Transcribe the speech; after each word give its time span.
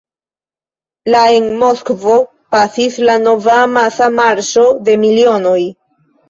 La 1.15 1.19
en 1.39 1.49
Moskvo 1.63 2.15
pasis 2.55 2.97
la 3.09 3.19
nova 3.27 3.59
amasa 3.67 4.09
"Marŝo 4.17 4.65
de 4.89 4.97
milionoj". 5.05 5.61